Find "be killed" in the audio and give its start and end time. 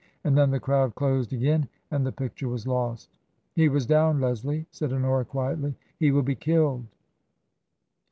6.23-6.85